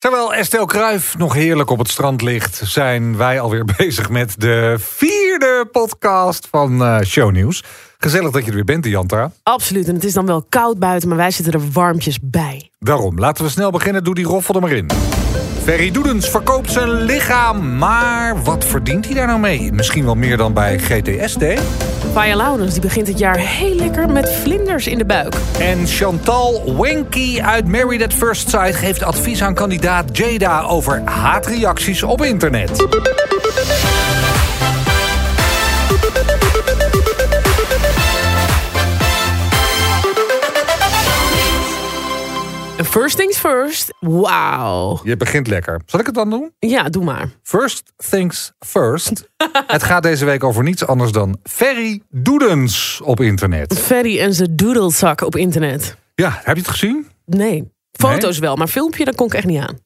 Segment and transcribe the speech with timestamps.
[0.00, 2.60] Terwijl Estelle Kruijf nog heerlijk op het strand ligt...
[2.64, 7.64] zijn wij alweer bezig met de vierde podcast van uh, Shownieuws.
[7.98, 9.32] Gezellig dat je er weer bent, Janta.
[9.42, 12.70] Absoluut, en het is dan wel koud buiten, maar wij zitten er warmpjes bij.
[12.78, 14.04] Daarom, laten we snel beginnen.
[14.04, 14.90] Doe die roffel er maar in.
[15.62, 19.72] Ferry Doedens verkoopt zijn lichaam, maar wat verdient hij daar nou mee?
[19.72, 21.44] Misschien wel meer dan bij GTSD?
[22.12, 25.34] Paya Laurens die begint het jaar heel lekker met vlinders in de buik.
[25.58, 32.02] En Chantal Wenky uit Married at First Sight geeft advies aan kandidaat Jada over haatreacties
[32.02, 32.88] op internet.
[42.90, 43.94] First things first.
[44.00, 45.00] Wauw.
[45.04, 45.80] Je begint lekker.
[45.86, 46.52] Zal ik het dan doen?
[46.58, 47.28] Ja, doe maar.
[47.42, 49.28] First things first.
[49.66, 53.78] het gaat deze week over niets anders dan Ferry Doedens op internet.
[53.78, 55.96] Ferry en zijn doedelzak op internet.
[56.14, 57.06] Ja, heb je het gezien?
[57.26, 57.72] Nee.
[57.92, 59.78] Foto's wel, maar filmpje, daar kon ik echt niet aan.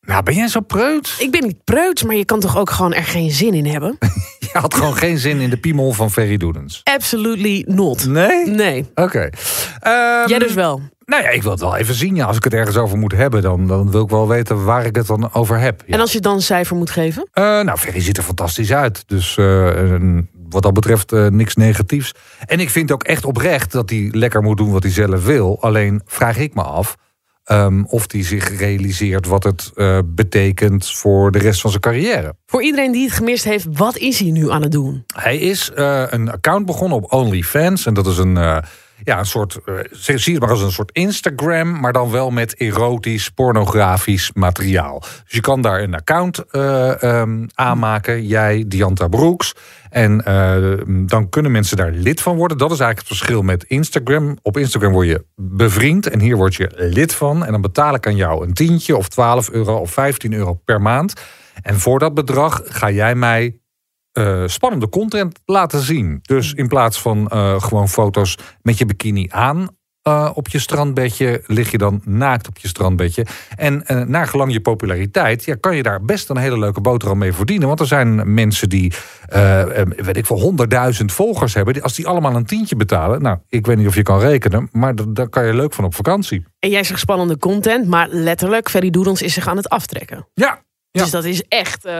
[0.00, 1.18] Nou, ben jij zo preuts?
[1.18, 3.98] Ik ben niet preuts, maar je kan toch ook gewoon er geen zin in hebben?
[4.54, 6.80] je had gewoon geen zin in de piemel van Ferry Doedens?
[6.84, 8.06] Absolutely not.
[8.06, 8.46] Nee?
[8.46, 8.90] Nee.
[8.94, 9.30] Oké.
[9.80, 10.80] Ehm, jij dus wel?
[11.04, 12.14] Nou ja, ik wil het wel even zien.
[12.14, 14.86] Ja, als ik het ergens over moet hebben, dan, dan wil ik wel weten waar
[14.86, 15.82] ik het dan over heb.
[15.86, 17.28] En als je dan een cijfer moet geven?
[17.34, 19.04] Uh, nou, Ferry ziet er fantastisch uit.
[19.06, 19.98] Dus uh,
[20.48, 22.12] wat dat betreft uh, niks negatiefs.
[22.46, 25.58] En ik vind ook echt oprecht dat hij lekker moet doen wat hij zelf wil.
[25.60, 26.96] Alleen vraag ik me af
[27.50, 29.72] um, of hij zich realiseert wat het
[30.04, 32.34] betekent voor de rest van zijn carrière.
[32.46, 35.04] Voor iedereen die het gemist heeft, wat is hij nu aan het doen?
[35.14, 37.86] Hij is een account begonnen op OnlyFans.
[37.86, 38.62] En dat is een
[39.04, 42.56] ja, een soort, uh, zie het maar als een soort Instagram, maar dan wel met
[42.56, 45.00] erotisch, pornografisch materiaal.
[45.00, 49.54] Dus je kan daar een account uh, um, aanmaken, jij, Dianta Broeks.
[49.90, 52.58] En uh, dan kunnen mensen daar lid van worden.
[52.58, 54.38] Dat is eigenlijk het verschil met Instagram.
[54.42, 57.44] Op Instagram word je bevriend en hier word je lid van.
[57.44, 60.80] En dan betaal ik aan jou een tientje of 12 euro of 15 euro per
[60.80, 61.12] maand.
[61.62, 63.58] En voor dat bedrag ga jij mij
[64.18, 66.18] uh, spannende content laten zien.
[66.22, 69.68] Dus in plaats van uh, gewoon foto's met je bikini aan
[70.08, 73.26] uh, op je strandbedje, lig je dan naakt op je strandbedje.
[73.56, 77.32] En naar gelang je populariteit, ja, kan je daar best een hele leuke boterham mee
[77.32, 77.68] verdienen.
[77.68, 78.92] Want er zijn mensen die,
[79.96, 81.82] weet ik veel, honderdduizend volgers hebben.
[81.82, 84.94] Als die allemaal een tientje betalen, nou, ik weet niet of je kan rekenen, maar
[85.08, 86.44] daar kan je leuk van op vakantie.
[86.58, 90.28] En jij zegt spannende content, maar letterlijk, Ferry Doedens is zich aan het aftrekken.
[90.34, 90.62] Ja,
[91.02, 91.92] dus dat is echt uh,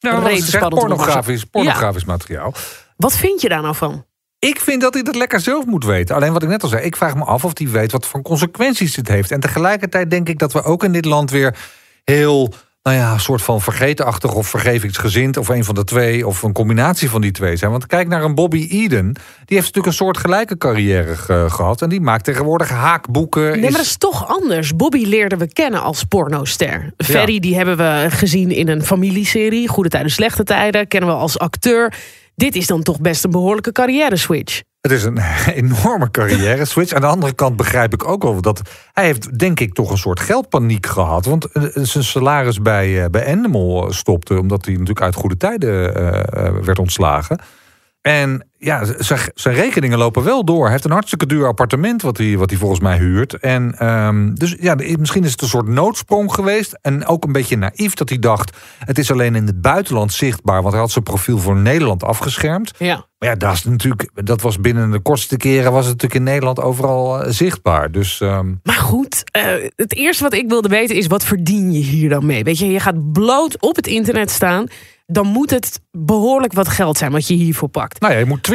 [0.00, 0.74] nou, spannend.
[0.74, 2.54] Pornografisch, pornografisch materiaal.
[2.96, 4.06] Wat vind je daar nou van?
[4.38, 6.16] Ik vind dat hij dat lekker zelf moet weten.
[6.16, 8.22] Alleen wat ik net al zei, ik vraag me af of hij weet wat voor
[8.22, 9.30] consequenties dit heeft.
[9.30, 11.56] En tegelijkertijd denk ik dat we ook in dit land weer
[12.04, 12.54] heel
[12.88, 15.36] nou ja, een soort van vergetenachtig of vergevingsgezind...
[15.36, 17.70] of een van de twee, of een combinatie van die twee zijn.
[17.70, 19.12] Want kijk naar een Bobby Eden.
[19.12, 21.16] Die heeft natuurlijk een soort gelijke carrière
[21.50, 21.82] gehad...
[21.82, 23.50] en die maakt tegenwoordig haakboeken.
[23.50, 24.76] Nee, maar dat is toch anders.
[24.76, 26.92] Bobby leerden we kennen als pornoster.
[26.96, 29.68] Ferry, die hebben we gezien in een familieserie...
[29.68, 31.94] Goede Tijden, Slechte Tijden, kennen we als acteur...
[32.34, 34.62] Dit is dan toch best een behoorlijke carrière switch.
[34.80, 35.18] Het is een
[35.64, 36.92] enorme carrière switch.
[36.92, 38.62] Aan de andere kant begrijp ik ook wel dat
[38.92, 41.24] hij heeft, denk ik, toch een soort geldpaniek gehad.
[41.24, 43.38] Want eh, zijn salaris bij, eh, bij
[43.88, 47.40] stopte, omdat hij natuurlijk uit goede tijden uh, werd ontslagen.
[48.08, 48.84] En ja,
[49.34, 50.62] zijn rekeningen lopen wel door.
[50.62, 53.34] Hij heeft een hartstikke duur appartement wat hij, wat hij volgens mij huurt.
[53.34, 56.78] En um, dus ja, misschien is het een soort noodsprong geweest.
[56.82, 58.56] En ook een beetje naïef dat hij dacht...
[58.78, 60.60] het is alleen in het buitenland zichtbaar.
[60.60, 62.72] Want hij had zijn profiel voor Nederland afgeschermd.
[62.78, 63.06] Ja.
[63.18, 65.72] Maar ja, dat, is natuurlijk, dat was binnen de kortste keren...
[65.72, 67.90] was het natuurlijk in Nederland overal uh, zichtbaar.
[67.90, 68.60] Dus, um...
[68.62, 69.42] Maar goed, uh,
[69.76, 71.06] het eerste wat ik wilde weten is...
[71.06, 72.44] wat verdien je hier dan mee?
[72.44, 74.66] Weet je, je gaat bloot op het internet staan
[75.10, 78.00] dan moet het behoorlijk wat geld zijn wat je hiervoor pakt.
[78.00, 78.50] Nou ja, je moet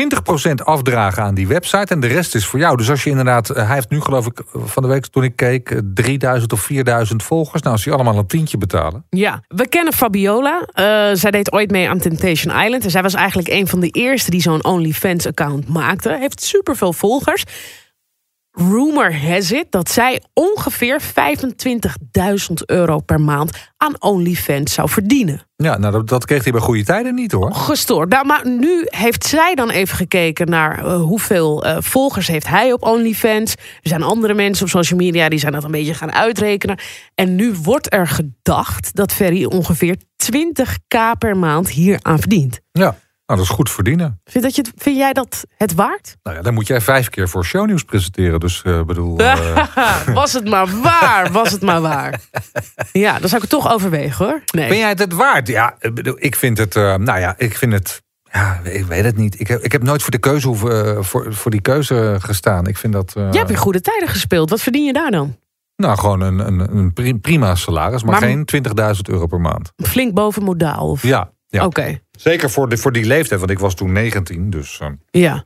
[0.52, 2.78] 20% afdragen aan die website en de rest is voor jou.
[2.78, 5.36] Dus als je inderdaad, eh, hij heeft nu geloof ik van de week toen ik
[5.36, 7.62] keek 3000 eh, of 4000 volgers.
[7.62, 9.06] Nou, als je allemaal een tientje betalen.
[9.10, 10.60] Ja, we kennen Fabiola.
[10.60, 12.84] Uh, zij deed ooit mee aan Temptation Island.
[12.84, 16.18] En zij was eigenlijk een van de eerste die zo'n OnlyFans account maakte.
[16.20, 17.44] Heeft superveel volgers.
[18.56, 25.42] Rumor has it dat zij ongeveer 25.000 euro per maand aan OnlyFans zou verdienen.
[25.56, 27.54] Ja, nou dat, dat, kreeg hij bij goede tijden niet hoor.
[27.54, 28.10] Gestoord.
[28.10, 32.74] Nou, maar nu heeft zij dan even gekeken naar uh, hoeveel uh, volgers heeft hij
[32.74, 33.52] op OnlyFans.
[33.56, 36.80] Er zijn andere mensen op social media die zijn dat een beetje gaan uitrekenen.
[37.16, 39.96] En nu wordt er gedacht dat Ferry ongeveer
[40.32, 42.60] 20k per maand hier aan verdient.
[42.72, 42.98] Ja.
[43.34, 44.22] Nou, dat is goed verdienen.
[44.24, 46.18] Vind, dat je, vind jij dat het waard?
[46.24, 48.40] Nou ja, dan moet jij vijf keer voor shownieuws presenteren.
[48.40, 49.22] Dus uh, bedoel.
[49.22, 49.66] Uh...
[50.14, 51.32] was het maar waar?
[51.32, 52.20] Was het maar waar?
[52.92, 54.42] Ja, dan zou ik het toch overwegen hoor.
[54.52, 54.68] Nee.
[54.68, 55.48] Ben jij het het waard?
[55.48, 55.76] Ja,
[56.16, 56.76] ik vind het.
[56.76, 58.02] Uh, nou ja, ik vind het.
[58.32, 59.40] Ja, ik weet het niet.
[59.40, 62.68] Ik heb, ik heb nooit voor de keuze hoeven, voor, voor die keuze gestaan.
[62.68, 63.12] Ik vind dat.
[63.16, 64.50] Je hebt in goede tijden gespeeld.
[64.50, 65.38] Wat verdien je daar dan?
[65.76, 68.48] Nou, gewoon een, een, een pri- prima salaris, maar, Maar- geen
[68.96, 69.72] 20.000 euro per maand.
[69.76, 70.90] Flink boven modaal.
[70.90, 71.04] Of...
[71.04, 71.66] Ja, ja.
[71.66, 72.00] Oké.
[72.12, 74.50] zeker voor, de, voor die leeftijd, want ik was toen 19.
[74.50, 75.46] Dus eh, Ja.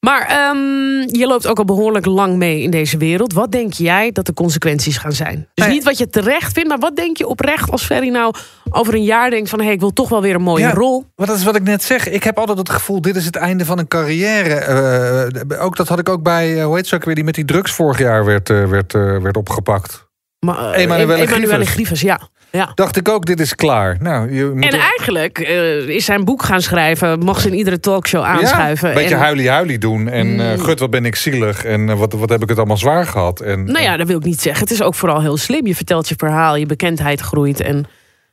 [0.00, 3.32] Maar ehm, je loopt ook al behoorlijk lang mee in deze wereld.
[3.32, 5.48] Wat denk jij dat de consequenties gaan zijn?
[5.54, 8.34] Dus niet wat je terecht vindt, maar wat denk je oprecht als Ferry nou
[8.70, 9.58] over een jaar denkt van...
[9.58, 10.72] hé, hey, ik wil toch wel weer een mooie Ja.
[10.72, 11.04] rol.
[11.16, 12.08] Maar dat is wat ik net zeg.
[12.08, 14.54] Ik heb altijd het gevoel, dit is het einde van een carrière.
[14.54, 17.34] Eh, ook, dat had ik ook bij, eh, hoe heet ze ook weer, die met
[17.34, 20.06] die drugs vorig jaar werd, eh, werd, eh, werd opgepakt.
[20.46, 21.70] Maar, eh, Emanuele Em- Emanuele Grievers.
[21.70, 22.20] Grievers, ja.
[22.58, 22.72] Ja.
[22.74, 23.96] Dacht ik ook, dit is klaar.
[24.00, 27.18] Nou, je moet En eigenlijk eh, is zijn boek gaan schrijven.
[27.18, 28.88] Mocht ze in iedere talkshow aanschuiven.
[28.88, 30.08] Ja, een beetje en, huilie-huilie doen.
[30.08, 31.64] En eh, gut, wat ben ik zielig.
[31.64, 33.40] En eh, wat, wat heb ik het allemaal zwaar gehad.
[33.40, 34.62] En, Nou ja, dat wil ik niet zeggen.
[34.62, 35.66] Het is ook vooral heel slim.
[35.66, 37.60] Je vertelt je verhaal, je bekendheid groeit.
[37.60, 37.84] En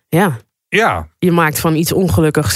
[0.10, 0.38] ja,
[0.68, 2.56] ja, je maakt van iets ongelukkigs,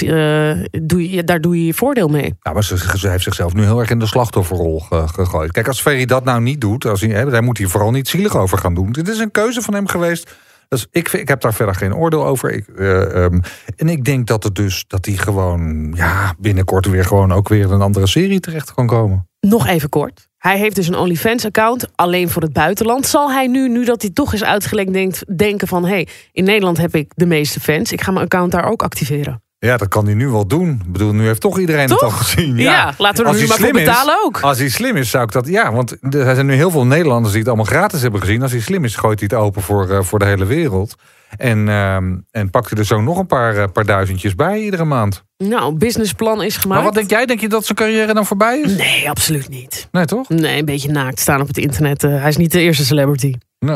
[0.82, 2.34] doe je, daar doe je je voordeel mee.
[2.42, 5.52] Nou, maar ze, ze heeft zichzelf nu heel erg in de slachtofferrol ge- gegooid.
[5.52, 8.08] Kijk, als Ferry dat nou niet doet, als hij, hè, daar moet hij vooral niet
[8.08, 8.92] zielig over gaan doen.
[8.92, 10.36] Dit is een keuze van hem geweest.
[10.68, 12.52] Dus ik, ik heb daar verder geen oordeel over.
[12.52, 13.40] Ik, eh, ehm,
[13.76, 17.64] en ik denk dat het dus dat hij gewoon ja, binnenkort weer gewoon ook weer
[17.64, 19.28] in een andere serie terecht kan komen.
[19.40, 20.28] Nog even kort.
[20.38, 23.06] Hij heeft dus een OnlyFans-account, alleen voor het buitenland.
[23.06, 25.84] Zal hij nu, nu dat hij toch is uitgelekt, denkt, denken van...
[25.84, 27.92] hé, hey, in Nederland heb ik de meeste fans.
[27.92, 29.44] Ik ga mijn account daar ook activeren.
[29.66, 30.70] Ja, dat kan hij nu wel doen.
[30.86, 32.02] Ik bedoel, nu heeft toch iedereen Toch?
[32.02, 32.58] het al gezien.
[32.58, 34.40] Ja, laten we Als nu maar voor slim is- betalen ook.
[34.40, 35.48] Als hij slim is, zou ik dat...
[35.48, 38.42] Ja, want er zijn nu heel veel Nederlanders die het allemaal gratis hebben gezien.
[38.42, 40.96] Als hij slim is, gooit hij het open voor, eh, voor de hele wereld.
[41.38, 44.84] En, ehm, en pakt hij er zo nog een paar, eh, paar duizendjes bij iedere
[44.86, 45.24] maand.
[45.38, 46.76] Nou, businessplan is gemaakt.
[46.82, 47.26] Maar wat denk jij?
[47.26, 48.76] Denk je dat zijn carrière dan voorbij is?
[48.78, 49.88] Nee, absoluut niet.
[49.92, 50.30] Nee, toch?
[50.30, 52.04] Nee, een beetje naakt staan op het internet.
[52.04, 53.34] eh, hij is niet de eerste celebrity.
[53.60, 53.76] Nee.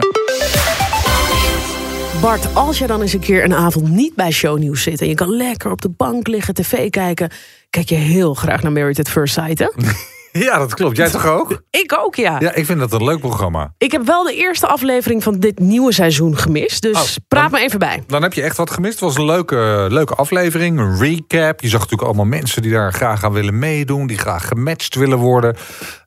[2.21, 5.01] Bart, als je dan eens een keer een avond niet bij shownieuws zit...
[5.01, 7.31] en je kan lekker op de bank liggen, tv kijken...
[7.69, 9.67] kijk je heel graag naar Married at First Sight, hè?
[10.31, 10.97] Ja, dat klopt.
[10.97, 11.61] Jij toch ook?
[11.69, 12.35] Ik ook, ja.
[12.39, 13.73] Ja, ik vind dat een leuk programma.
[13.77, 16.81] Ik heb wel de eerste aflevering van dit nieuwe seizoen gemist.
[16.81, 18.03] Dus Oh, praat dan- me even bij.
[18.07, 18.93] Dan heb je echt wat gemist.
[18.93, 21.61] Het was een leuke, leuke aflevering, een recap.
[21.61, 25.17] Je zag natuurlijk allemaal mensen die daar graag aan willen meedoen, die graag gematcht willen
[25.17, 25.55] worden.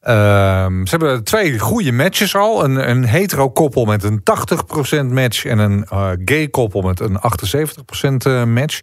[0.02, 2.64] Ehm, ze hebben twee goede matches al.
[2.64, 7.19] Een, een hetero koppel met een 80% match en een eh, gay koppel met een
[7.19, 8.81] 78% eh, match.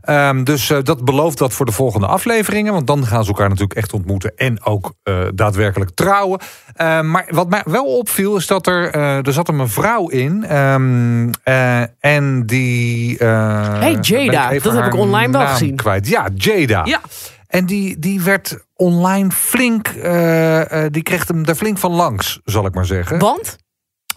[0.00, 3.48] Ehm, dus eh, dat belooft dat voor de volgende afleveringen, want dan gaan ze elkaar
[3.48, 4.92] natuurlijk echt ontmoeten en ook
[5.34, 6.40] daadwerkelijk trouwen.
[6.74, 8.90] Ehm, maar wat mij wel opviel is dat er,
[9.26, 13.16] er zat een mevrouw in eh, en die.
[13.24, 15.76] Hey, Jada, dat heb ik online wel gezien.
[15.76, 16.08] Kwijt.
[16.08, 16.84] Ja, Jada.
[16.84, 17.00] Ja.
[17.48, 22.40] En die, die werd online flink, eh, eh, die kreeg hem daar flink van langs,
[22.44, 23.18] zal ik maar zeggen.
[23.18, 23.56] Want?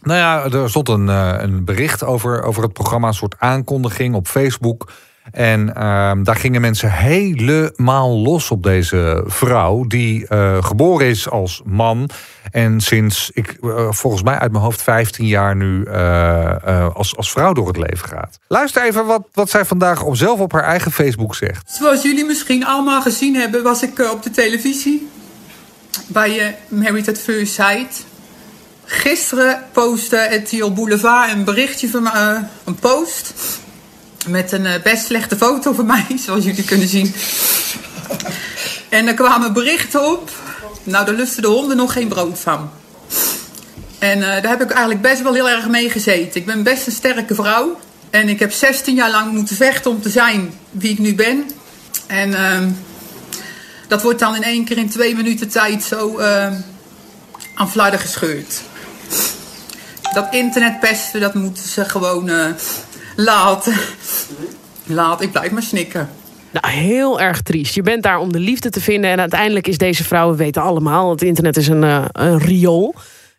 [0.01, 4.15] Nou ja, er stond een, eh, een bericht over, over het programma, een soort aankondiging
[4.15, 4.91] op Facebook.
[5.31, 11.61] En ehm, daar gingen mensen helemaal los op deze vrouw, die eh, geboren is als
[11.65, 12.09] man.
[12.51, 17.31] En sinds, ik, eh, volgens mij uit mijn hoofd, 15 jaar nu eh, als, als
[17.31, 18.39] vrouw door het leven gaat.
[18.47, 21.71] Luister even wat, wat zij vandaag op, zelf op haar eigen Facebook zegt.
[21.71, 25.09] Zoals jullie misschien allemaal gezien hebben, was ik op de televisie
[26.07, 28.05] bij Married at First Sight.
[28.85, 33.33] Gisteren postte Etiel Boulevard een berichtje van eh, een post
[34.27, 37.15] met een eh, best slechte foto van mij, zoals jullie kunnen zien.
[38.89, 40.29] En er kwamen berichten op.
[40.83, 42.69] Nou, daar lusten de honden nog geen brood van.
[43.99, 46.39] En eh, daar heb ik eigenlijk best wel heel erg mee gezeten.
[46.39, 47.79] Ik ben best een sterke vrouw.
[48.09, 51.51] En ik heb 16 jaar lang moeten vechten om te zijn wie ik nu ben.
[52.07, 52.69] En ehm,
[53.87, 56.53] dat wordt dan in één keer in twee minuten tijd zo ehm,
[57.55, 58.61] aan flarden gescheurd.
[60.13, 62.29] Dat internetpesten, dat moeten ze gewoon
[63.23, 63.73] laten.
[64.83, 66.09] Laat, ik blijf maar snikken.
[66.51, 67.75] Nou, heel erg triest.
[67.75, 69.09] Je bent daar om de liefde te vinden.
[69.09, 71.09] En uiteindelijk is deze vrouw, we weten allemaal...
[71.09, 72.95] het internet is een, eh, een riool,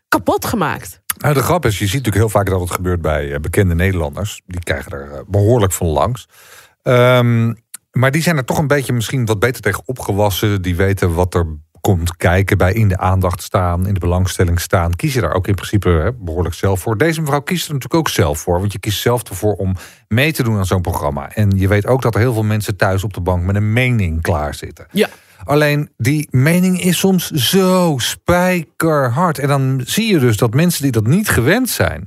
[0.09, 1.01] kapot gemaakt.
[1.19, 3.75] Nou, de grap is, je ziet natuurlijk heel vaak dat het gebeurt bij eh, bekende
[3.75, 4.41] Nederlanders.
[4.47, 6.29] Die krijgen er eh, behoorlijk van langs.
[6.83, 7.55] Ehm,
[7.93, 10.62] maar die zijn er toch een beetje misschien wat beter tegen opgewassen.
[10.62, 11.47] Die weten wat er
[11.83, 14.97] komt kijken bij in de aandacht staan, in de belangstelling staan.
[14.97, 16.99] Kies je daar ook in principe hè, behoorlijk zelf voor.
[16.99, 18.59] Deze mevrouw kiest er natuurlijk ook zelf voor.
[18.61, 19.77] Want je kiest zelf ervoor om
[20.09, 21.35] mee te doen aan zo'n programma.
[21.35, 23.73] En je weet ook dat er heel veel mensen thuis op de bank met een
[23.73, 24.87] mening klaarzitten.
[24.91, 25.09] Ja.
[25.45, 29.39] Alleen die mening is soms zo spijkerhard.
[29.39, 32.07] En dan zie je dus dat mensen die dat niet gewend zijn.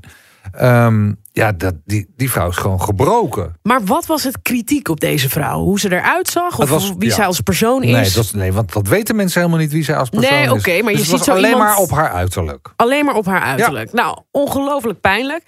[0.51, 3.53] Ehm, ja, dat, die, die vrouw is gewoon gebroken.
[3.63, 5.59] Maar wat was het kritiek op deze vrouw?
[5.63, 6.59] Hoe ze eruit zag?
[6.59, 7.15] Of was- wie ja.
[7.15, 7.91] zij als persoon is?
[7.91, 10.51] Nee, dat, nee, want dat weten mensen helemaal niet wie zij als persoon Nee, is.
[10.51, 12.73] oké, maar je Dus het ziet zo alleen iemand- maar op haar uiterlijk.
[12.75, 13.93] Alleen maar op haar uiterlijk.
[13.93, 15.43] Nou, ongelooflijk pijnlijk.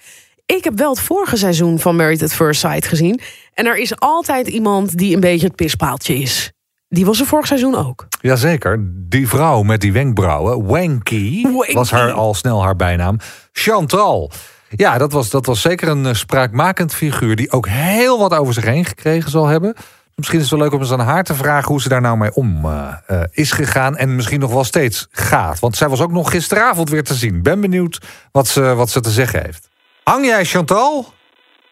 [0.46, 3.20] Ik heb wel het vorige seizoen van Married at First Sight gezien.
[3.54, 6.52] En er is altijd iemand die een beetje het pispaaltje is.
[6.88, 8.06] die was er vorig seizoen ook.
[8.20, 8.78] Jazeker,
[9.08, 11.72] die vrouw met die wenkbrauwen, Wanky, Wanky.
[11.72, 13.16] was haar al snel haar bijnaam.
[13.52, 14.30] Chantal.
[14.76, 18.54] Ja, dat was, dat was zeker een eh, spraakmakend figuur die ook heel wat over
[18.54, 19.74] zich heen gekregen zal hebben.
[20.14, 22.16] Misschien is het wel leuk om eens aan haar te vragen hoe ze daar nou
[22.16, 23.96] mee om eh, eh, is gegaan.
[23.96, 25.58] En misschien nog wel steeds gaat.
[25.58, 27.42] Want zij was ook nog gisteravond weer te zien.
[27.42, 28.00] Ben benieuwd
[28.32, 29.68] wat ze, wat ze te zeggen heeft.
[30.04, 31.12] Hang jij, Chantal?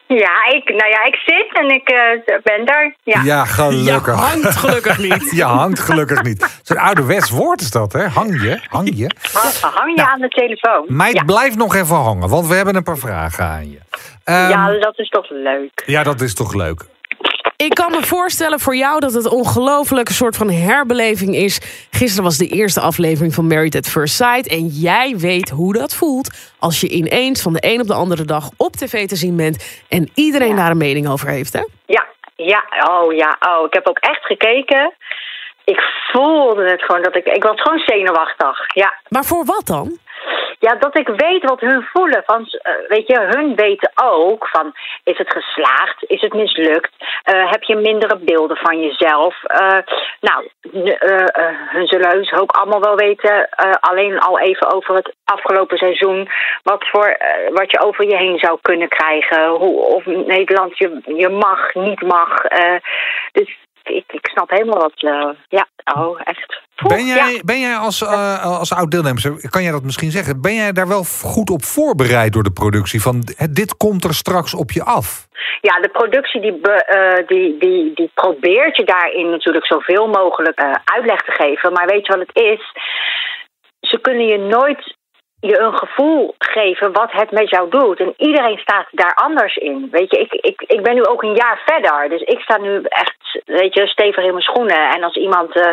[0.07, 2.95] Ja, ik, nou ja, ik zit en ik eh, ben daar.
[3.03, 3.21] Ja.
[3.23, 4.15] Ja, gelukkig.
[4.15, 5.31] Ja, hangt gelukkig niet.
[5.35, 6.59] Ja, hangt gelukkig niet.
[6.63, 8.07] Zo'n ouderwets woord is dat, hè?
[8.07, 9.11] Hang je, hang je.
[9.33, 10.85] Hang, hang je aan de telefoon?
[10.87, 11.23] Meid, ja.
[11.23, 13.79] blijf nog even hangen, want we hebben een paar vragen aan je.
[14.23, 15.83] Ehm, ja, dat is toch leuk.
[15.85, 16.85] ja, dat is toch leuk.
[17.57, 21.87] Ik kan me voorstellen voor jou dat het ongelooflijk een soort van herbeleving is.
[21.91, 24.47] Gisteren was de eerste aflevering van Married at First Sight.
[24.47, 28.25] En jij weet hoe dat voelt als je ineens van de een op de andere
[28.25, 29.83] dag op tv te zien bent.
[29.89, 31.63] En iedereen daar een mening over heeft, hè?
[31.85, 34.93] Ja, ja, oh ja, oh, ik heb ook echt gekeken.
[35.63, 38.73] Ik voelde het gewoon dat ik, ik was gewoon zenuwachtig.
[38.73, 39.97] Ja, Maar voor wat dan?
[40.67, 42.23] Ja dat ik weet wat hun voelen.
[42.25, 46.03] Van, eh, weet je, hun weten ook van, is het geslaagd?
[46.07, 46.91] Is het mislukt?
[47.23, 49.43] Eh, heb je mindere beelden van jezelf?
[49.43, 49.79] Eh,
[50.21, 50.49] nou,
[51.75, 56.29] hun zullen heus ook allemaal wel weten, alleen al even over het afgelopen seizoen,
[56.63, 57.17] wat, voor,
[57.49, 59.47] wat je over je heen zou kunnen krijgen.
[59.47, 62.41] Hoe, of Nederland je, je mag, niet mag.
[63.31, 66.61] Dus ik, ik snap helemaal wat, eh, ja, oh, echt.
[66.87, 67.41] Ben jij, ja.
[67.45, 70.41] ben jij als, eh, als oud-deelnemer, kan jij dat misschien zeggen...
[70.41, 73.01] ben jij daar wel goed op voorbereid door de productie?
[73.01, 75.27] Van, dit komt er straks op je af.
[75.61, 80.81] Ja, de productie die, be- eh, die, die, die probeert je daarin natuurlijk zoveel mogelijk
[80.83, 81.73] uitleg te geven.
[81.73, 82.71] Maar weet je wat het is?
[83.79, 84.96] Ze kunnen je nooit
[85.39, 87.99] je een gevoel geven wat het met jou doet.
[87.99, 89.87] En iedereen staat daar anders in.
[89.91, 92.09] Weet je, ik, ik, ik ben nu ook een jaar verder.
[92.09, 94.89] Dus ik sta nu echt, weet je, stevig in mijn schoenen.
[94.89, 95.71] En als iemand eh,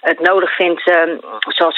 [0.00, 1.02] het nodig vindt, eh,
[1.38, 1.76] zoals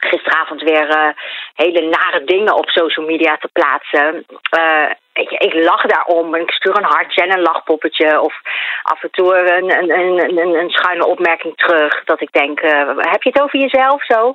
[0.00, 1.08] gisteravond weer eh,
[1.54, 4.24] hele nare dingen op social media te plaatsen.
[4.50, 8.20] Eh, ik, ik lach daarom en ik stuur een hartje en een lachpoppetje.
[8.20, 8.34] Of
[8.82, 12.04] af en toe een, een, een, een, schuine opmerking terug.
[12.04, 14.34] Dat ik denk, eh, heb je het over jezelf zo?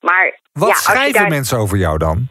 [0.00, 2.28] Maar Wat ja, schrijven daar- mensen over jou dan?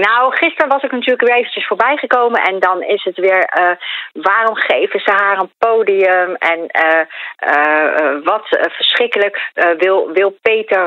[0.00, 2.42] Nou, gisteren was ik natuurlijk weer eventjes voorbij gekomen.
[2.42, 3.70] En dan is het weer, eh,
[4.12, 6.34] waarom geven ze haar een podium?
[6.34, 7.00] En eh,
[7.36, 10.84] eh, wat verschrikkelijk, wil, wil Peter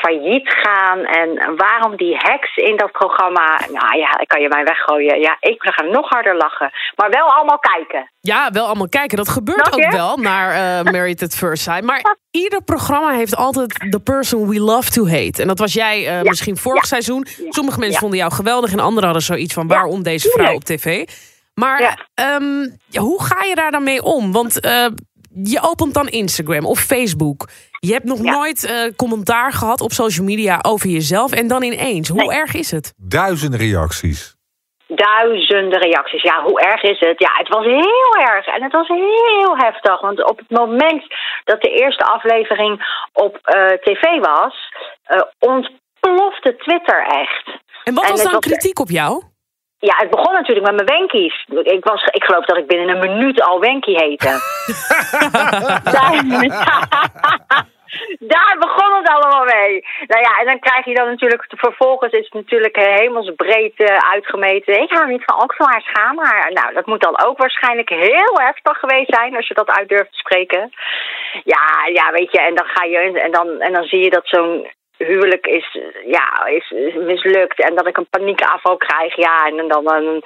[0.00, 1.04] failliet gaan?
[1.04, 3.60] En waarom die heks in dat programma?
[3.72, 5.20] Nou ja, ik kan je mij weggooien.
[5.20, 6.70] Ja, ik ga nog harder lachen.
[6.96, 8.10] Maar wel allemaal kijken.
[8.20, 9.16] Ja, wel allemaal kijken.
[9.16, 9.84] Dat gebeurt je?
[9.86, 10.52] ook wel naar
[10.94, 11.84] Married at First Sight.
[11.84, 15.42] Maar ieder programma heeft altijd the person we love to hate.
[15.42, 16.88] En dat was jij misschien vorig Ja.
[16.88, 17.26] seizoen.
[17.48, 17.98] Sommige mensen Ja.
[17.98, 21.08] vonden jou geweldig en anderen hadden zoiets van Ja, waarom deze vrouw op tv.
[21.54, 21.96] Maar Ja.
[22.14, 24.32] ehm, hoe ga je daar dan mee om?
[24.32, 24.86] Want eh,
[25.44, 27.48] je opent dan Instagram of Facebook.
[27.80, 28.32] Je hebt nog Ja.
[28.32, 31.32] nooit eh, commentaar gehad op social media over jezelf.
[31.32, 32.08] En dan ineens.
[32.08, 32.30] Hoe Nee.
[32.38, 32.94] erg is het?
[32.96, 34.32] Duizenden reacties.
[34.86, 36.22] Duizenden reacties.
[36.22, 37.18] Ja, hoe erg is het?
[37.18, 38.46] Ja, het was heel erg.
[38.46, 40.00] En het was heel heftig.
[40.00, 41.02] Want op het moment
[41.44, 42.72] dat de eerste aflevering
[43.12, 44.54] op eh, tv was,
[45.04, 47.62] eh, ontplofte Twitter echt.
[47.84, 49.22] En wat was dan was- kritiek op jou?
[49.78, 51.46] Ja, het begon natuurlijk met mijn wenkies.
[51.62, 54.28] Ik, was, ik geloof dat ik binnen een minuut al wenkie heette.
[55.96, 56.24] daar,
[58.34, 59.84] daar begon het allemaal mee.
[60.06, 61.44] Nou ja, en dan krijg je dan natuurlijk...
[61.48, 64.82] Vervolgens is het natuurlijk eh, hemelsbreed eh, uitgemeten.
[64.82, 66.52] Ik hou niet van Oxford schaamhaar.
[66.52, 69.36] Nou, dat moet dan ook waarschijnlijk heel heftig geweest zijn...
[69.36, 70.72] als je dat uit durft te spreken.
[71.44, 73.20] Ja, ja, weet je, en dan ga je...
[73.20, 74.66] En dan, en dan zie je dat zo'n
[75.06, 79.16] huwelijk is, ja, is, is mislukt en dat ik een paniekaanval krijg.
[79.16, 79.84] Ja, en dan...
[79.84, 80.02] dan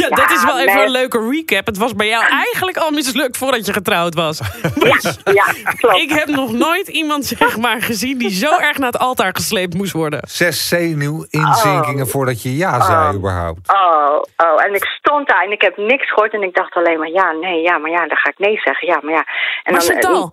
[0.00, 1.66] Ja, dat is wel even een leuke recap.
[1.66, 4.40] Het was bij jou eigenlijk al mislukt voordat je getrouwd was.
[4.74, 5.96] ja, ja, klopt.
[5.96, 9.74] Ik heb nog nooit iemand zeg maar, gezien die zo erg naar het altaar gesleept
[9.74, 10.20] moest worden.
[10.28, 13.14] Zes zenuwinzinkingen voordat je ja zei Oh.
[13.14, 13.72] überhaupt.
[13.72, 16.98] Oh, oh, en ik stond daar en ik heb niks gehoord en ik dacht alleen
[16.98, 18.88] maar ja, nee, ja, maar ja, dan ga ik nee zeggen.
[18.88, 19.24] Ja, maar ja.
[19.62, 20.32] En Maar Chantal.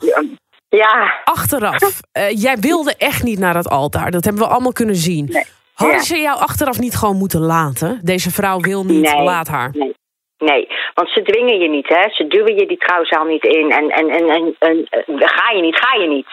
[0.70, 4.12] Ja, Achteraf, eh, jij wilde echt niet naar dat altaar.
[4.12, 5.26] Dat hebben we allemaal kunnen zien.
[5.32, 5.44] Nee.
[5.74, 6.04] Hadden Ja.
[6.04, 8.00] ze jou achteraf niet gewoon moeten laten?
[8.04, 9.24] Deze vrouw wil niet, Nee.
[9.24, 9.70] laat haar.
[9.74, 9.96] nee.
[10.38, 12.10] Nee, want ze dwingen je niet, hè.
[12.10, 13.72] Ze duwen je die trouwzaal niet in.
[13.72, 16.28] En, en, en, en, en, eh, ga je niet, ga je niet.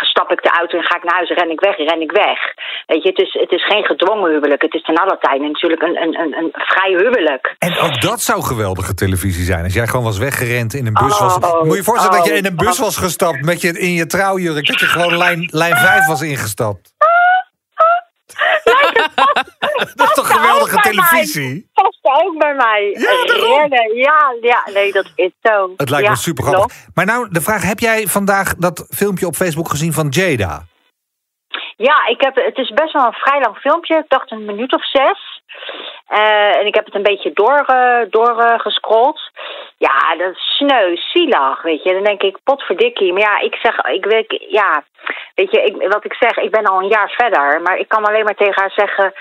[0.00, 2.38] Stap ik de auto en ga ik naar huis, ren ik weg, ren ik weg.
[2.86, 4.62] Weet je, het is, het is geen gedwongen huwelijk.
[4.62, 7.54] Het is ten alle tijde natuurlijk een, een, een, een vrij huwelijk.
[7.58, 9.64] En ook dat zou geweldige televisie zijn.
[9.64, 11.20] Als jij gewoon was weggerend in een bus.
[11.20, 12.84] Oh, was, moet je voorstellen dat je in een bus oh.
[12.84, 14.66] was gestapt met je in je trouwjurk.
[14.66, 16.96] Dat je gewoon lijn, lijn 5 was ingestapt.
[19.94, 21.04] Dat is toch geweldige bij mij.
[21.08, 21.70] televisie?
[21.72, 22.96] Past ook bij mij.
[22.98, 23.60] Ja, daarom.
[23.60, 23.92] Heerlijk.
[23.94, 25.72] ja, ja, nee, dat is zo.
[25.76, 26.76] Het lijkt ja, me super grappig.
[26.94, 30.62] Maar nou, de vraag, heb jij vandaag dat filmpje op Facebook gezien van Jada?
[31.76, 33.96] Ja, ik heb, het is best wel een vrij lang filmpje.
[33.96, 35.37] Ik dacht een minuut of zes.
[36.08, 38.12] Eh, en ik heb het een beetje doorgescrolld.
[38.12, 39.20] Door, eh, gescrolld.
[39.76, 41.92] ja, dat is sneu, zielig, weet je.
[41.92, 43.12] Dan denk ik, potverdikkie.
[43.12, 44.84] Maar ja, ik zeg, ik weet, ja,
[45.34, 47.60] weet je, ik, wat ik zeg, ik ben al een jaar verder.
[47.62, 49.12] Maar ik kan alleen maar tegen haar zeggen,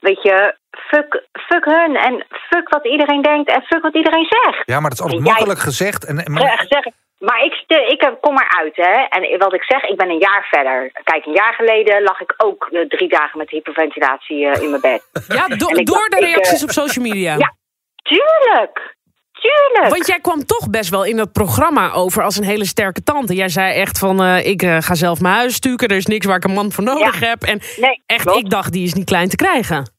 [0.00, 1.96] weet je, fuck, fuck hun.
[1.96, 4.62] En fuck wat iedereen denkt en fuck wat iedereen zegt.
[4.66, 6.04] Ja, maar dat is altijd Jij- makkelijk gezegd.
[6.04, 6.84] En, Zeg, zeg,
[7.24, 9.02] maar ik, ik heb- kom eruit, hè.
[9.08, 10.90] En wat ik zeg, ik ben een jaar verder.
[11.04, 14.80] Kijk, een jaar geleden lag ik ook eh, drie dagen met hyperventilatie eh, in mijn
[14.80, 15.02] bed.
[15.28, 17.36] Ja, do- door dacht, de reacties eh, op social media.
[17.36, 17.54] Ja.
[18.02, 18.92] Tuurlijk!
[19.40, 19.88] Tuurlijk!
[19.92, 23.34] Want jij kwam toch best wel in dat programma over als een hele sterke tante.
[23.34, 25.88] Jij zei echt van, eh, ik eh, ga zelf mijn huis stuken.
[25.88, 27.26] Er is niks waar ik een man voor nodig Ja.
[27.26, 27.42] heb.
[27.42, 28.38] En nee, echt, klopt.
[28.38, 29.93] ik dacht, die is niet klein te krijgen.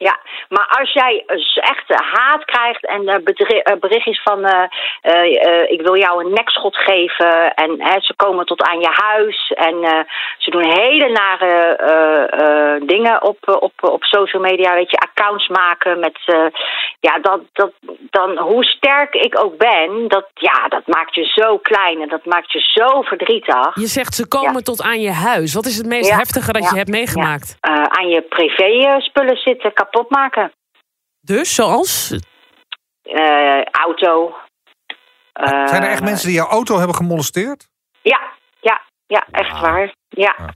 [0.00, 1.22] Ja, maar als jij
[1.54, 3.14] echt eh, haat krijgt en eh,
[3.62, 4.38] eh, berichtjes van
[5.68, 10.06] ik wil jou een nekschot geven en hè, ze komen tot aan je huis en
[10.38, 16.18] ze doen hele nare dingen op, op, op social media, weet je, accounts maken met
[17.00, 17.72] ja, dat, dat,
[18.10, 22.24] dan hoe sterk ik ook ben, dat, ja, dat maakt je zo klein en dat
[22.24, 23.74] maakt je zo verdrietig.
[23.74, 24.60] Je zegt, ze komen Ja.
[24.60, 25.54] tot aan je huis.
[25.54, 27.56] Wat is het meest Ja, heftige dat ja, je hebt meegemaakt?
[27.60, 30.52] Aan je privé spullen zitten kapot maken.
[31.20, 32.14] Dus, zoals?
[33.02, 34.36] Eh, auto.
[35.32, 37.68] Eh, zijn er echt mensen die jouw auto hebben gemolesteerd?
[38.02, 38.20] Ja,
[38.60, 39.60] ja, ja, echt Ah.
[39.62, 39.92] waar.
[40.08, 40.34] Ja.
[40.38, 40.54] Ja.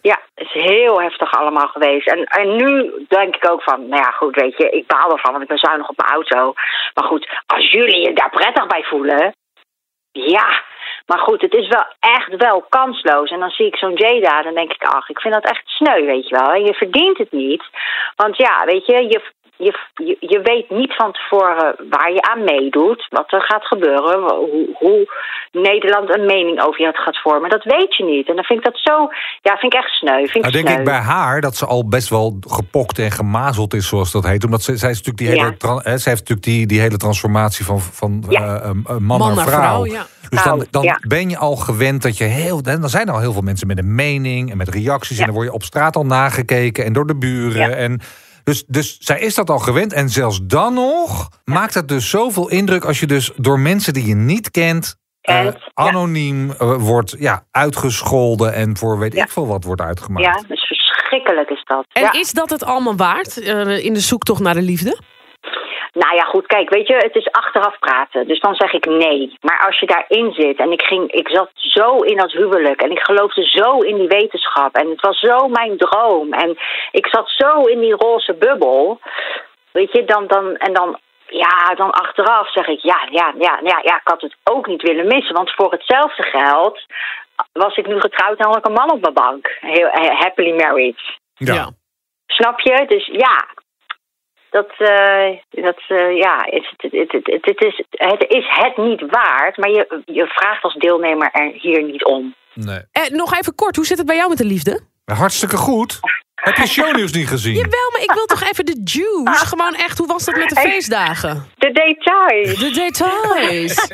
[0.00, 2.08] Ja, het is heel heftig allemaal geweest.
[2.08, 5.30] En, en nu denk ik ook van, nou ja, goed, weet je, ik baal ervan,
[5.30, 6.52] want ik ben zuinig op mijn auto.
[6.94, 9.34] Maar goed, als jullie je daar prettig bij voelen,
[10.12, 10.62] ja.
[11.06, 13.30] Maar goed, het is wel echt wel kansloos.
[13.30, 16.04] En dan zie ik zo'n Jada, dan denk ik, ach, ik vind dat echt sneu,
[16.04, 16.54] weet je wel.
[16.54, 17.64] Je verdient het niet.
[18.16, 19.20] Want ja, weet je, je,
[19.56, 24.20] je, je, je weet niet van tevoren waar je aan meedoet, wat er gaat gebeuren,
[24.34, 25.12] hoe, hoe
[25.52, 27.50] Nederland een mening over je gaat vormen.
[27.50, 28.28] Dat weet je niet.
[28.28, 29.08] En dan vind ik dat zo,
[29.42, 30.16] ja, vind ik echt sneu.
[30.16, 30.78] Vind ik Nou denk sneu.
[30.78, 34.44] ik bij haar dat ze al best wel gepokt en gemazeld is, zoals dat heet.
[34.44, 35.56] Omdat ze, zij, is natuurlijk die hele, Ja.
[35.58, 38.40] tran- hè, zij heeft natuurlijk die, die hele transformatie van, van Ja.
[38.60, 39.84] eh, eh, man, naar vrouw.
[39.86, 40.06] ja.
[40.30, 40.98] Dus dan, ja.
[41.08, 42.60] ben je al gewend dat je heel.
[42.62, 45.16] hè, Dan zijn er al heel veel mensen met een mening en met reacties.
[45.16, 45.20] Ja.
[45.20, 47.68] En dan word je op straat al nagekeken en door de buren.
[47.70, 47.76] Ja.
[47.76, 48.00] En
[48.44, 49.92] dus, dus zij is dat al gewend.
[49.92, 54.06] En zelfs dan nog maakt het dus zoveel indruk als je dus door mensen die
[54.06, 54.96] je niet kent.
[55.20, 55.54] eh, ja.
[55.74, 59.24] anoniem eh, wordt ja, uitgescholden en voor weet Ja.
[59.24, 60.26] ik veel wat wordt uitgemaakt.
[60.26, 61.84] Ja, is verschrikkelijk is dat.
[61.92, 62.12] En ja.
[62.12, 65.00] is dat het allemaal waard eh, in de zoektocht naar de liefde?
[65.94, 68.26] Nou ja, goed, kijk, weet je, het is achteraf praten.
[68.26, 69.36] Dus dan zeg ik nee.
[69.40, 72.90] Maar als je daarin zit en ik, ging, ik zat zo in dat huwelijk en
[72.90, 76.58] ik geloofde zo in die wetenschap en het was zo mijn droom en
[76.90, 79.00] ik zat zo in die roze bubbel,
[79.72, 83.80] weet je, dan, dan, en dan, ja, dan achteraf zeg ik, ja, ja, ja, ja,
[83.82, 86.82] ja, ik had het ook niet willen missen, want voor hetzelfde geld
[87.52, 89.56] was ik nu getrouwd en had ik een man op mijn bank.
[89.60, 91.00] Heel happily married.
[91.34, 91.70] Ja.
[92.26, 92.84] Snap je?
[92.86, 93.46] Dus ja,
[94.54, 99.56] dat, eh, dat eh, ja, het, het, het, het, is, het is het niet waard,
[99.56, 102.34] maar je, je vraagt als deelnemer er hier niet om.
[102.54, 102.80] Nee.
[102.92, 104.80] Eh, nog even kort, hoe zit het bij jou met de liefde?
[105.04, 106.00] Hartstikke goed.
[106.34, 107.54] Heb je shownieuws niet gezien?
[107.54, 109.46] Jawel, maar ik wil toch even de juice.
[109.46, 111.44] Gewoon echt, hoe was dat met de feestdagen?
[111.58, 112.58] De details.
[112.58, 113.76] De details.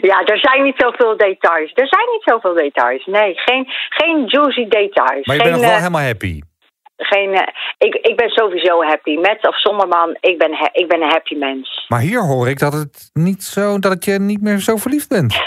[0.00, 1.72] Ja, er zijn niet zoveel details.
[1.74, 3.06] Er zijn niet zoveel details.
[3.06, 5.26] Nee, geen, geen juicy details.
[5.26, 6.40] Maar je geen, bent nog wel eh, helemaal happy.
[6.96, 9.16] Geen, eh, ik, ik ben sowieso happy.
[9.16, 11.84] Met of zonder man, ik ben, ha- ik ben een happy mens.
[11.88, 15.34] Maar hier hoor ik dat het niet zo dat je niet meer zo verliefd bent.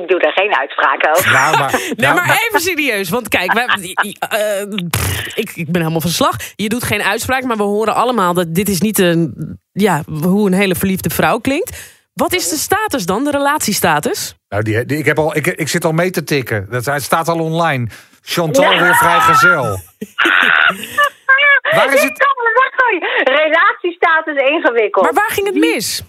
[0.00, 1.32] Ik doe er geen uitspraken over.
[1.32, 3.08] Nou, maar, Nee, maar even serieus.
[3.08, 6.36] Want kijk, wij- eh, pff, ik, ik ben helemaal van slag.
[6.56, 9.34] Je doet geen uitspraak, maar we horen allemaal dat dit is niet een,
[9.72, 11.98] ja, hoe een hele verliefde vrouw klinkt.
[12.14, 14.34] Wat is de status dan, de relatiestatus?
[14.48, 16.66] nou die, die- ik, heb al, ik, ik zit al mee te tikken.
[16.70, 17.88] Dat, het staat al online.
[18.22, 19.62] Chantal weer vrijgezel.
[21.76, 22.26] Waar is het?
[23.24, 25.04] Relatiestatus ingewikkeld.
[25.04, 26.02] Maar waar ging het mis?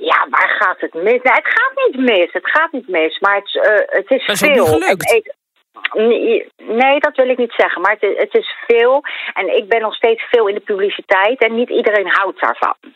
[0.00, 1.02] Ja, waar gaat het mis?
[1.04, 2.32] Nee, het gaat niet mis.
[2.32, 3.18] Het gaat niet mis.
[3.18, 4.64] Maar het, eh, het is Dat is veel.
[4.64, 5.30] niet gelukt.
[6.66, 7.82] Nee, dat wil ik niet zeggen.
[7.82, 9.02] Maar het, is- het is veel.
[9.34, 11.40] En ik ben nog steeds veel in de publiciteit.
[11.42, 12.76] En niet iedereen houdt daarvan.
[12.80, 12.88] En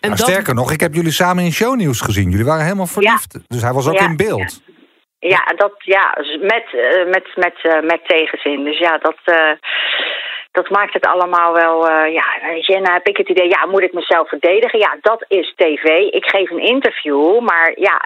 [0.00, 2.30] Nou, dat, sterker nog, ik heb jullie samen in shownieuws gezien.
[2.30, 3.38] Jullie waren helemaal verliefd.
[3.48, 4.60] Dus hij was ook Ja, in beeld.
[4.66, 4.72] Ja,
[5.56, 8.64] dat, ja met, eh, met, met, eh, met tegenzin.
[8.64, 9.50] Dus ja, dat, eh,
[10.52, 13.66] dat maakt het allemaal wel, ja, weet je, en dan heb ik het idee, ja,
[13.66, 14.78] moet ik mezelf verdedigen?
[14.78, 15.84] Ja, dat is tv.
[16.10, 18.00] Ik geef een interview, maar ja,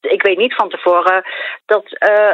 [0.00, 1.24] ik weet niet van tevoren
[1.66, 1.84] dat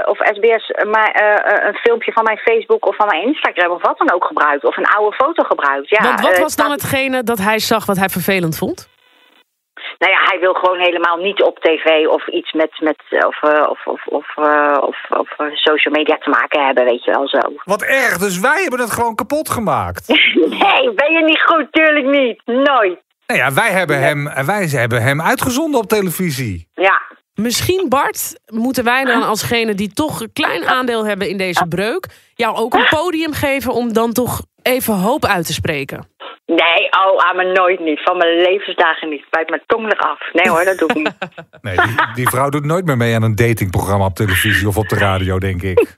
[0.05, 4.13] of SBS eh, een filmpje van mijn Facebook of van mijn Instagram of wat dan
[4.13, 4.65] ook gebruikt.
[4.65, 5.89] Of een oude foto gebruikt.
[5.89, 8.93] Ja, Want wat was dan dat- hetgene dat hij zag wat hij vervelend vond?
[9.99, 13.69] Nou ja, hij wil gewoon helemaal niet op tv of iets met, met of, eh,
[13.69, 17.29] of, of, of, eh, of, of eh, social media te maken hebben, weet je wel
[17.29, 17.39] zo.
[17.75, 20.09] Wat erg, dus wij hebben het gewoon kapot gemaakt.
[20.35, 21.67] Nee, ben je niet goed?
[21.71, 22.43] Tuurlijk niet.
[22.45, 23.03] Nooit.
[23.27, 26.69] Nou ja, wij hebben, hem, wij hebben hem uitgezonden op televisie.
[26.75, 27.01] Ja.
[27.35, 32.07] Misschien, Bart, moeten wij dan alsgene die toch een klein aandeel hebben in deze breuk...
[32.35, 36.09] jou ook een podium geven om dan toch even hoop uit te spreken?
[36.47, 38.03] Nee, oh, aan me nooit niet.
[38.03, 39.25] Van mijn levensdagen niet.
[39.31, 40.19] Bijt mijn tong eraf.
[40.33, 41.13] Nee hoor, dat doe ik niet.
[41.63, 44.89] Nee, die, die vrouw doet nooit meer mee aan een datingprogramma op televisie of op
[44.89, 45.97] de radio, denk ik.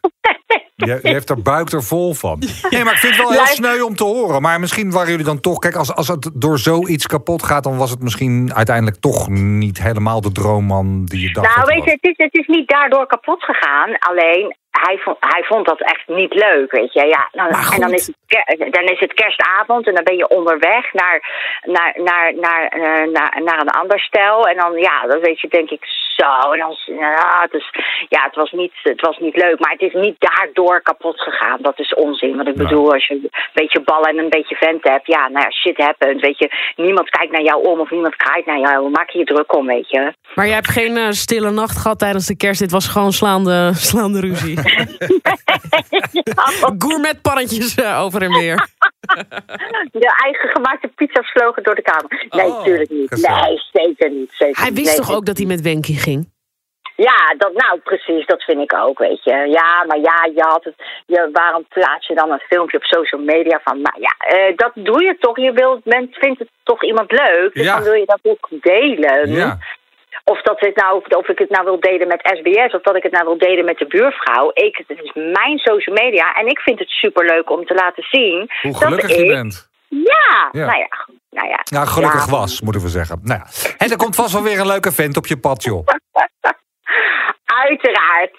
[0.75, 2.39] Je, je heeft er buik er vol van.
[2.71, 4.43] Nee, maar ik vind het wel heel Lijkt- sneu om te horen.
[4.43, 5.59] Maar misschien waren jullie dan toch...
[5.59, 7.65] Kijk, als, als het door zoiets kapot gaat...
[7.65, 11.85] dan was het misschien uiteindelijk toch niet helemaal de droomman die je dacht Nou, weet
[11.85, 13.99] je, het is, het is niet daardoor kapot gegaan.
[13.99, 17.07] Alleen, hij vond, hij vond dat echt niet leuk, weet je.
[17.07, 20.29] Ja, dan, Maar en dan is, het, dan is het kerstavond en dan ben je
[20.29, 21.19] onderweg naar,
[21.63, 24.49] naar, naar, naar, eh, naar, naar een ander stel.
[24.49, 25.85] En dan, ja, dan weet je, denk ik
[26.17, 26.53] zo.
[26.53, 27.71] En dan, ja, het, is,
[28.09, 31.59] ja het, was niet, het was niet leuk, maar het is niet daardoor kapot gegaan.
[31.61, 32.37] Dat is onzin.
[32.37, 35.45] Want ik bedoel, als je een beetje ballen en een beetje vent hebt, ja, nou
[35.45, 36.51] ja, shit happens, weet je.
[36.77, 38.91] Niemand kijkt naar jou om of niemand kijkt naar jou.
[38.91, 40.13] Maak je je druk om, weet je.
[40.35, 42.61] Maar jij hebt geen eh, stille nacht gehad tijdens de kerst.
[42.61, 44.59] Dit was gewoon slaande, slaande ruzie.
[46.79, 48.57] Gourmetpannetjes eh, over en weer.
[49.93, 52.27] De eigen gemaakte pizza's vlogen door de kamer.
[52.31, 53.09] Nee, Oh, natuurlijk niet.
[53.09, 53.45] gezellig.
[53.47, 54.31] Nee, zeker niet.
[54.33, 54.79] Zeker Hij niet.
[54.79, 56.35] wist Nee, toch ook dat hij met Wenky ging?
[56.97, 59.31] Ja, dat, nou precies, dat vind ik ook, weet je.
[59.31, 60.75] Ja, maar ja, je had het,
[61.07, 64.71] je, waarom plaats je dan een filmpje op social media van, maar ja, eh, dat
[64.75, 65.37] doe je toch.
[65.39, 67.75] Je wilt, men vindt het toch iemand leuk, dus Ja.
[67.75, 69.31] dan wil je dat ook delen.
[69.33, 69.59] Ja.
[70.33, 73.03] Of, dat het nou, of ik het nou wil delen met SBS of dat ik
[73.03, 74.51] het nou wil delen met de buurvrouw.
[74.53, 78.51] Ik, het is mijn social media en ik vind het superleuk om te laten zien.
[78.63, 79.69] Hoe dat gelukkig ik, je bent.
[79.89, 80.67] Ja, Ja.
[80.67, 80.89] nou ja,
[81.31, 81.61] nou ja.
[81.71, 82.31] Nou, gelukkig Ja.
[82.31, 83.21] was, moeten we zeggen.
[83.23, 83.75] Nou ja.
[83.79, 85.87] En er komt vast wel weer een leuke vent op je pad, joh.
[87.67, 88.37] Uiteraard.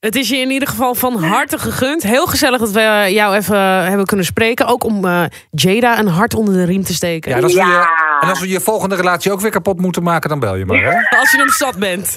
[0.00, 2.02] Het is je in ieder geval van harte gegund.
[2.02, 4.66] Heel gezellig dat we jou even hebben kunnen spreken.
[4.66, 7.30] Ook om eh, Jada een hart onder de riem te steken.
[7.30, 7.66] Ja, en, als we Ja.
[7.66, 10.64] je, en als we je volgende relatie ook weer kapot moeten maken, dan bel je
[10.66, 10.96] maar, hè?
[11.20, 12.14] Als je hem zat bent.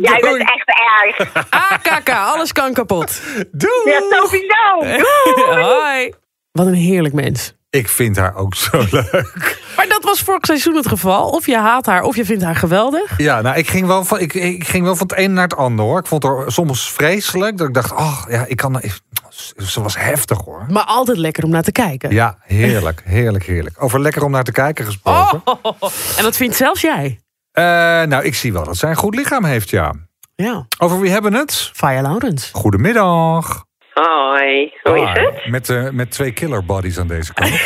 [0.00, 0.36] Jij Doei.
[0.38, 1.46] bent echt erg.
[1.50, 3.20] AKK, alles kan kapot.
[3.52, 3.90] Doei!
[3.90, 4.80] Ja, sowieso.
[5.34, 5.62] Doei.
[5.62, 6.12] Hoi.
[6.52, 7.54] Wat een heerlijk mens.
[7.74, 9.62] Ik vind haar ook zo leuk.
[9.76, 11.28] Maar dat was vorig seizoen het geval.
[11.28, 13.18] Of je haat haar, of je vindt haar geweldig.
[13.18, 15.56] Ja, nou, ik ging, wel van, ik, ik ging wel van het een naar het
[15.56, 15.98] ander, hoor.
[15.98, 17.56] Ik vond haar soms vreselijk.
[17.58, 18.80] Dat ik dacht, ach, ja, ik kan...
[18.82, 19.00] ik-
[19.56, 20.64] Ze was heftig, hoor.
[20.68, 22.10] Maar altijd lekker om naar te kijken.
[22.12, 23.82] Ja, heerlijk, heerlijk, heerlijk.
[23.82, 25.40] Over lekker om naar te kijken gesproken.
[25.44, 25.82] Oh,
[26.16, 27.20] en dat vindt zelfs jij.
[27.52, 27.64] Eh,
[28.02, 29.92] nou, ik zie wel dat zij een goed lichaam heeft, ja.
[30.36, 31.70] Ja, Over wie hebben we het?
[31.74, 32.50] Fire Laurens.
[32.52, 33.64] Goedemiddag.
[33.94, 35.46] Hoi, hoe is het?
[35.46, 37.50] Met, eh, met twee killer bodies aan deze kant.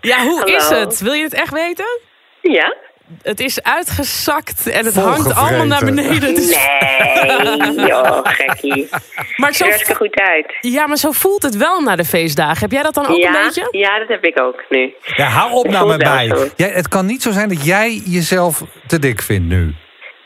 [0.00, 0.56] Ja, hoe Hallo.
[0.56, 1.00] is het?
[1.00, 1.98] Wil je het echt weten?
[2.40, 2.76] Ja?
[3.22, 6.22] Het is uitgezakt en het hangt allemaal naar beneden.
[6.28, 8.88] Het is- Nee, joh, gekkie.
[9.36, 10.56] Maar zo, Ziet er goed uit.
[10.60, 12.58] ja, maar zo voelt het wel na de feestdagen.
[12.58, 13.68] Heb jij dat dan ook ja, een beetje?
[13.70, 14.94] ja, dat heb ik ook nu.
[15.16, 16.70] Ja, hou op nou met het mij.
[16.72, 19.74] het kan niet zo zijn dat jij jezelf te dik vindt nu.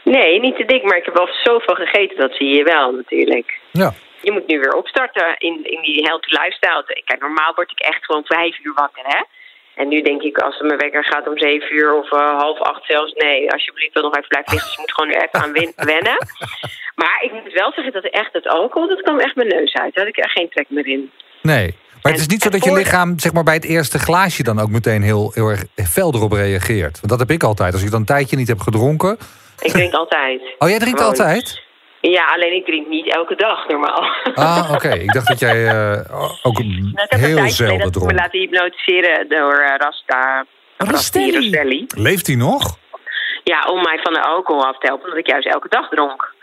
[0.05, 3.59] Nee, niet te dik, maar ik heb wel zoveel gegeten, dat zie je wel natuurlijk.
[3.71, 3.95] Ja.
[4.27, 7.03] Je moet nu weer opstarten in, in die healthy lifestyle.
[7.05, 9.23] Kijk, normaal word ik echt gewoon vijf uur wakker, hè?
[9.75, 12.85] En nu denk ik, als mijn wekker gaat om zeven uur of eh, half acht
[12.87, 13.13] zelfs...
[13.13, 14.69] nee, alsjeblieft wil nog even blijven liggen.
[14.69, 16.17] Dus je moet gewoon nu even aan wennen.
[16.95, 18.89] Maar ik moet wel zeggen dat echt het alcohol...
[18.89, 19.95] dat kwam echt mijn neus uit.
[19.95, 21.11] Daar had ik echt geen trek meer in.
[21.43, 21.75] Nee.
[22.03, 24.61] Maar het is niet zo dat je lichaam zeg maar, bij het eerste glaasje dan
[24.61, 27.01] ook meteen heel, heel erg fel erop reageert.
[27.01, 27.73] Want dat heb ik altijd.
[27.73, 29.19] Als ik dan een tijdje niet heb gedronken.
[29.61, 30.41] Ik drink altijd.
[30.59, 31.19] Oh, jij drinkt Gewoon.
[31.19, 31.63] altijd?
[32.11, 34.03] Ja, alleen ik drink niet elke dag normaal.
[34.35, 34.89] Ah, oké.
[34.89, 38.01] Ik dacht dat jij eh, ook Nou, ik heb een heel zelden dat ik me
[38.01, 38.13] dronk.
[38.21, 40.45] laten hypnotiseren door eh, Rasta.
[40.77, 41.33] Rastelli.
[41.33, 41.87] Rastelli.
[41.97, 42.79] Leeft hij nog?
[43.45, 46.35] Ja, om mij van de alcohol af te helpen, omdat ik juist elke dag dronk.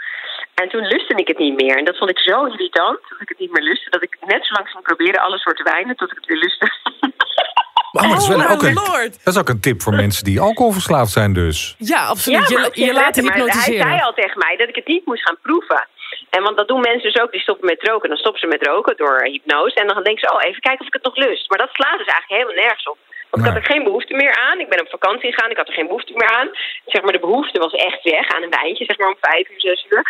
[0.53, 1.77] En toen lustte ik het niet meer.
[1.77, 3.89] En dat vond ik zo irritant, dat ik het niet meer lustte...
[3.89, 6.71] dat ik net zo lang ging proberen alle soorten wijnen tot ik het weer lustte.
[7.91, 9.23] Oh, dat, is wel Oh, ook een, lord.
[9.23, 11.75] dat is ook een tip voor mensen die alcoholverslaafd zijn dus.
[11.77, 12.39] Ja, absoluut.
[12.39, 13.87] maar je, je laat lekker, maar Hij hypnotiseren.
[13.87, 15.87] zei al tegen mij dat ik het niet moest gaan proeven.
[16.29, 18.09] En want dat doen mensen dus ook, die stoppen met roken.
[18.09, 19.75] Dan stoppen ze met roken door hypnose.
[19.75, 21.49] En dan denken ze, oh, even kijken of ik het nog lust.
[21.49, 22.97] Maar dat slaat dus eigenlijk helemaal nergens op.
[23.31, 24.59] Want ik had er geen behoefte meer aan.
[24.59, 26.49] Ik ben op vakantie gegaan, ik had er geen behoefte meer aan.
[26.85, 29.61] Zeg maar, de behoefte was echt weg aan een wijntje, zeg maar om vijf uur,
[29.61, 30.03] zes uur.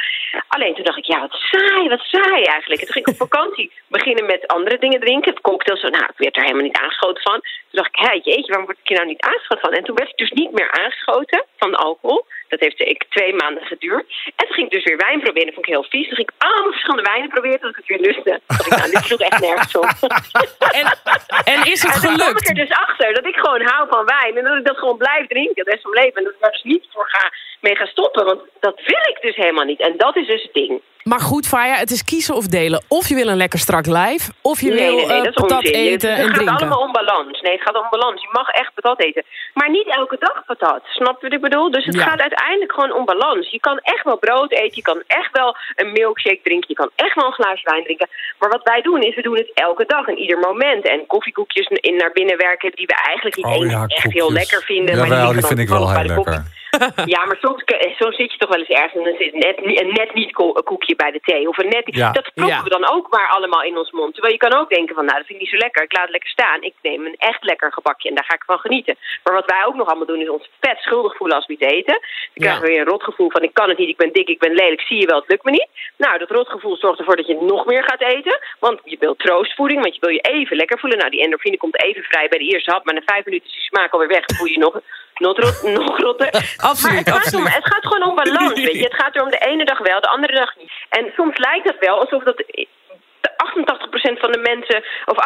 [0.48, 2.82] Alleen toen dacht ik, ja, wat saai, wat saai eigenlijk.
[2.82, 5.42] En toen ging ik op vakantie beginnen met andere dingen drinken.
[5.42, 7.40] Cocktails, nou, ik werd er helemaal niet aangeschoten van.
[7.42, 9.74] Toen dacht ik, hé, jeetje, waarom word ik hier nou niet aangeschoten van?
[9.74, 12.26] En toen werd ik dus niet meer aangeschoten van alcohol.
[12.52, 14.06] Dat heeft ik twee maanden geduurd.
[14.36, 15.46] En toen ging ik dus weer wijn proberen.
[15.46, 16.08] Dat vond ik heel vies.
[16.08, 18.42] Toen ging ik allemaal verschillende wijnen proberen tot ik het weer lustte.
[18.48, 19.90] Toen dacht ik, nou, dit sloeg echt nergens op.
[20.72, 20.86] En,
[21.44, 22.48] en is het En toen kwam ik gelukt?
[22.50, 24.38] er dus achter dat ik gewoon hou van wijn.
[24.38, 26.18] En dat ik dat gewoon blijf drinken de rest van mijn leven.
[26.18, 28.26] En dat ik daar dus niet voor ga, mee ga stoppen.
[28.26, 29.80] Want dat wil ik dus helemaal niet.
[29.80, 30.82] En dat is dus het ding.
[31.04, 32.84] Maar goed, Faya, het is kiezen of delen.
[32.88, 35.58] Of je wil een lekker strak lijf, of je nee, wil nee, nee, eh, patat
[35.58, 35.74] onzin.
[35.74, 36.58] eten het, en het gaat drinken.
[36.58, 37.42] allemaal om balans.
[37.42, 38.22] Nee, het gaat om balans.
[38.22, 39.24] Je mag echt patat eten.
[39.54, 40.82] Maar niet elke dag patat.
[40.86, 41.72] Snap je wat ik bedoel?
[41.72, 42.04] Dus het Ja.
[42.04, 43.50] gaat uiteindelijk gewoon om balans.
[43.50, 44.76] Je kan echt wel brood eten.
[44.76, 46.70] Je kan echt wel een milkshake drinken.
[46.70, 48.10] Je kan echt wel een glaasje wijn drinken.
[48.40, 50.88] Maar wat wij doen, is we doen het elke dag in ieder moment.
[50.88, 54.32] En koffiekoekjes in naar binnen werken die we eigenlijk niet Oh eens ja, echt heel
[54.32, 54.98] lekker vinden.
[54.98, 56.60] maar Jawel, die vind ik wel heel lekker.
[57.16, 59.66] Ja, maar soms, ke- soms zit je toch wel eens ergens en dan zit net,
[59.66, 61.48] niet- een net niet ko- koekje bij de thee.
[61.48, 62.12] Of een net, Ja.
[62.12, 62.64] Dat proppen Ja.
[62.64, 64.14] we dan ook maar allemaal in ons mond.
[64.14, 65.84] Terwijl je kan ook denken van, nou, dat vind ik niet zo lekker.
[65.84, 66.62] Ik laat het lekker staan.
[66.62, 68.98] Ik neem een echt lekker gebakje en daar ga ik van genieten.
[69.24, 71.66] Maar wat wij ook nog allemaal doen, is ons vet schuldig voelen als we iets
[71.74, 72.00] eten.
[72.34, 74.40] Dan krijgen we weer een rotgevoel van, ik kan het niet, ik ben dik, ik
[74.40, 75.68] ben lelijk, zie je wel, het lukt me niet.
[75.98, 78.40] Nou, dat rotgevoel zorgt ervoor dat je nog meer gaat eten.
[78.60, 80.98] Want je wilt troostvoeding, want je wil je even lekker voelen.
[81.00, 83.54] Nou, die endorfine komt even vrij bij de eerste hap, maar na vijf minuten is
[83.54, 84.26] die smaak alweer weg.
[84.26, 84.80] Dan voel je nog,
[85.14, 86.30] nog, rot, nog rotter.
[86.58, 87.46] Absoluut, maar het gaat, absoluut.
[87.46, 88.84] om, het gaat gewoon om balans, weet je.
[88.84, 90.72] Het gaat er om de ene dag wel, de andere dag niet.
[90.90, 92.68] En soms lijkt het wel alsof dat de
[94.16, 95.18] 88% van de mensen, of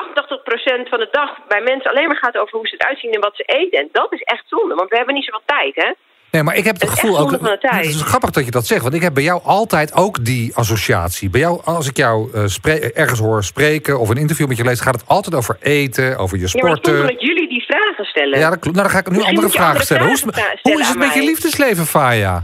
[0.86, 3.19] 88% van de dag bij mensen alleen maar gaat over hoe ze eruit zien en
[3.21, 3.80] wat ze eten.
[3.80, 5.91] En dat is echt zonde, want we hebben niet zoveel tijd, hè?
[6.36, 7.32] Nee, maar ik heb het gevoel ook.
[7.60, 10.56] Het is grappig dat je dat zegt, want ik heb bij jou altijd ook die
[10.56, 11.30] associatie.
[11.30, 14.63] Bij jou, als ik jou eh, spre- ergens hoor spreken of een interview met je
[14.63, 17.00] lees, gaat het altijd over eten, over je Ja, maar sporten.
[17.02, 18.39] omdat jullie die vragen stellen.
[18.39, 18.76] Ja, dat klopt.
[18.78, 20.04] Nou, dan ga ik nu Misschien andere vragen andere stellen.
[20.04, 22.43] Hoe is, het, vragen hoe stellen is het aan met je liefdesleven, Faya?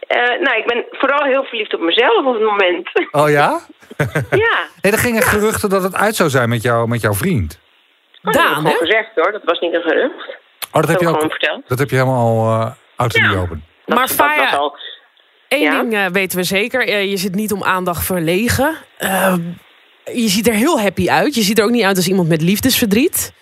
[0.00, 2.88] Eh, nou, ik ben vooral heel verliefd op mezelf op het moment.
[3.10, 3.60] Oh ja?
[4.46, 7.58] ja, Nee, er gingen geruchten dat het uit zou zijn met, jou, met jouw vriend.
[8.22, 8.78] dat heb ik Daan, gewoon hè?
[8.78, 10.28] gezegd hoor, dat was niet een gerucht.
[10.72, 11.14] Oh, dat heb je ik ook.
[11.14, 11.62] gewoon verteld.
[11.68, 13.30] Dat heb je helemaal al eh out in Ja.
[13.30, 13.64] the open.
[13.86, 14.72] Dat, Maar Faya-.
[15.48, 15.80] Eén Ja?
[15.80, 16.88] ding eh, weten we zeker.
[16.88, 18.76] Eh, je zit niet om aandacht verlegen.
[18.98, 19.34] Eh,
[20.04, 21.34] je ziet er heel happy uit.
[21.34, 23.32] Je ziet er ook niet uit als iemand met liefdesverdriet.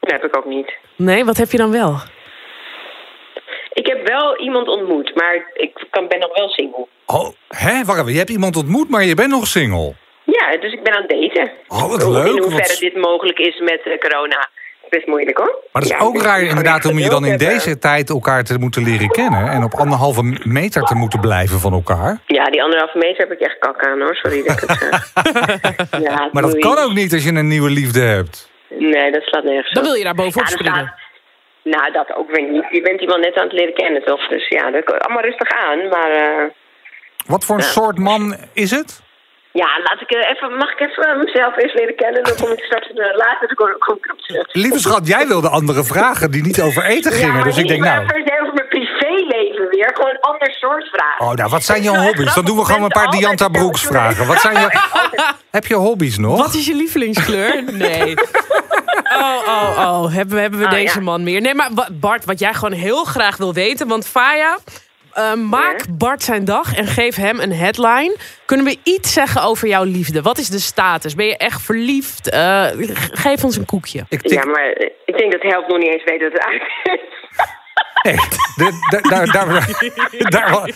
[0.00, 0.72] Dat heb ik ook niet.
[0.96, 1.96] Nee, wat heb je dan wel?
[3.72, 6.86] Ik heb wel iemand ontmoet, maar ik kan, ben nog wel single.
[7.06, 7.84] Oh, hè?
[7.84, 8.12] Wacht even.
[8.12, 9.94] Je hebt iemand ontmoet, maar je bent nog single.
[10.24, 11.52] Ja, dus ik ben aan het daten.
[11.68, 12.26] Oh, wat In leuk.
[12.38, 14.48] hoeverre Wat- dit mogelijk is met eh, corona.
[14.88, 15.58] Best moeilijk hoor.
[15.72, 17.48] Maar dat is Ja, ook ik raar inderdaad om je dan in hebben.
[17.48, 19.48] deze tijd elkaar te moeten leren kennen.
[19.50, 22.18] En op anderhalve meter te moeten blijven van elkaar.
[22.26, 24.14] Ja, die anderhalve meter heb ik echt kak aan hoor.
[24.14, 26.00] Sorry dat ik het zeg.
[26.08, 28.50] ja, Maar dat kan ook niet als je een nieuwe liefde hebt.
[28.68, 29.88] Nee, dat slaat nergens Dan op.
[29.88, 30.94] wil je daar bovenop Ja, springen.
[31.62, 32.64] Nou, dat ook weer niet.
[32.70, 34.28] Je bent iemand net aan het leren kennen, toch?
[34.28, 35.88] Dus ja, dat, allemaal rustig aan.
[35.88, 36.44] Maar eh,
[37.26, 39.00] Wat voor een soort man is het?
[39.52, 42.24] Ja, laat ik eh, even, mag ik even mezelf eens leren kennen?
[42.24, 44.46] Dan kom ik straks later dan kom, kom ik erop terug.
[44.52, 47.34] Lieve schat, jij wilde andere vragen die niet over eten Ja, gingen.
[47.34, 48.02] maar dus ik denk, nou...
[48.02, 49.90] over mijn privéleven weer.
[49.94, 51.26] Gewoon een ander soort vragen.
[51.26, 52.34] Oh, nou, wat zijn jouw hobby's?
[52.34, 54.26] Dan doen we gewoon een paar Dianta Broeks vragen.
[54.26, 54.68] Wat zijn je...
[55.50, 56.38] Heb je hobby's nog?
[56.38, 57.64] Wat is je lievelingskleur?
[57.72, 58.14] Nee.
[59.12, 60.12] Oh, oh, oh.
[60.12, 61.04] Hebben we, hebben we Oh, deze ja.
[61.04, 61.40] man meer?
[61.40, 63.88] Nee, maar Bart, wat jij gewoon heel graag wil weten.
[63.88, 64.58] Want Faya,
[65.12, 65.84] eh, maak.
[65.90, 68.16] Bart zijn dag en geef hem een headline.
[68.44, 70.22] Kunnen we iets zeggen over jouw liefde?
[70.22, 71.14] Wat is de status?
[71.14, 72.30] Ben je echt verliefd?
[72.30, 72.64] Eh,
[73.12, 74.04] geef ons een koekje.
[74.08, 74.28] Tik...
[74.30, 74.68] Ja, maar
[75.04, 76.62] ik denk dat helpt nog niet eens weten dat het uit
[77.00, 77.00] is.
[78.56, 79.46] De- de- daar, daar,
[80.36, 80.68] daar, wa-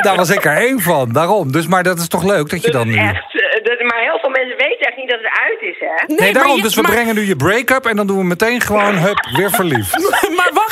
[0.00, 1.12] daar was ik er één van.
[1.12, 1.52] Daarom.
[1.52, 2.96] Dus, maar dat is toch leuk dat je Dat dan nu...
[2.96, 6.14] echt, eh, dat, maar heel veel mensen weten echt niet dat het uit is, hè?
[6.24, 6.56] Nee, daarom.
[6.56, 9.26] je- Dus we maar- brengen nu je break-up en dan doen we meteen gewoon, hup,
[9.36, 9.92] weer verliefd.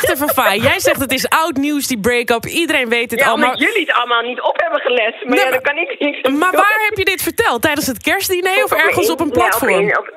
[0.07, 2.45] Jij zegt het is oud nieuws, die break-up.
[2.45, 3.51] Iedereen weet het Ja, allemaal.
[3.51, 5.15] omdat jullie het allemaal niet op hebben gelet.
[5.23, 7.61] Maar Nee, ja, dan kan ik niks aan Maar waar heb je dit verteld?
[7.61, 9.73] Tijdens het kerstdiner of ergens op een ja, platform?
[9.73, 10.13] op, mijn- op,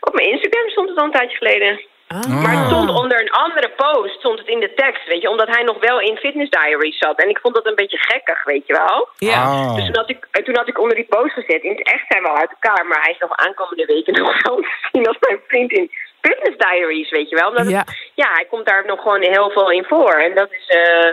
[0.00, 1.80] op mijn Instagram stond het al een tijdje geleden.
[2.08, 2.42] Ah.
[2.42, 5.30] Maar het stond onder een andere post, stond het in de tekst, weet je.
[5.30, 7.18] Omdat hij nog wel in Fitness Diary zat.
[7.22, 9.08] En ik vond dat een beetje gekkig, weet je wel.
[9.16, 9.42] Ja.
[9.42, 9.74] Ah.
[9.74, 11.62] Dus toen had, ik, toen had ik onder die post gezet.
[11.62, 12.86] In het echt zijn we al uit elkaar.
[12.86, 15.90] Maar hij is nog aankomende weken nog wel te zien als mijn vriend in
[16.22, 17.48] Fitness Diaries, weet je wel.
[17.48, 17.78] Omdat Ja.
[17.78, 20.12] het- ja, hij komt daar nog gewoon heel veel in voor.
[20.14, 20.66] En dat is...
[20.68, 21.06] eh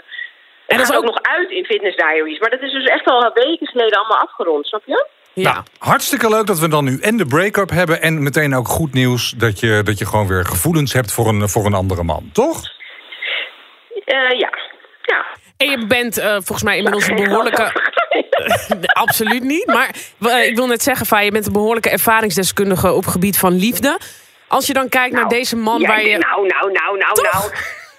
[0.67, 2.39] en dat is ook ook- nog uit in Fitness Diaries.
[2.39, 5.07] Maar dat is dus echt al weken geleden allemaal afgerond, snap je?
[5.33, 5.51] Ja.
[5.53, 8.01] Nou, hartstikke leuk dat we dan nu en de break-up hebben...
[8.01, 11.49] en meteen ook goed nieuws dat je, dat je gewoon weer gevoelens hebt voor een,
[11.49, 12.61] voor een andere man, toch?
[14.05, 14.49] Eh, ja.
[15.01, 15.25] Ja.
[15.57, 17.71] En je bent eh, volgens mij inmiddels een behoorlijke...
[19.05, 19.65] Absoluut niet.
[19.65, 19.89] Maar
[20.43, 23.97] ik wil net zeggen, Faya, je bent een behoorlijke ervaringsdeskundige op gebied van liefde.
[24.49, 26.17] Als je dan kijkt naar Nou, deze man ja, waar je...
[26.17, 27.31] Nou, nou, nou, nou, Toch?
[27.31, 27.51] nou.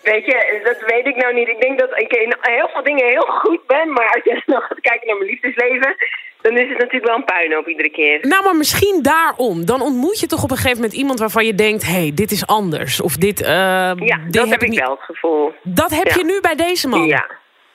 [0.03, 1.49] Weet je, dat weet ik nou niet.
[1.49, 3.93] Ik denk dat ik in heel veel dingen heel goed ben.
[3.93, 5.95] Maar als je nog gaat kijken naar mijn liefdesleven...
[6.41, 8.19] dan is het natuurlijk wel een puinhoop iedere keer.
[8.23, 9.65] Nou, maar misschien daarom.
[9.67, 11.87] Dan ontmoet je toch op een gegeven moment iemand waarvan je denkt...
[11.87, 13.01] hé, hey, dit is anders.
[13.01, 13.41] Of dit...
[13.43, 15.53] eh, Ja, dit dat heb ik niet- wel het gevoel.
[15.63, 16.15] Dat heb Ja.
[16.17, 17.07] je nu bij deze man.
[17.07, 17.27] Ja.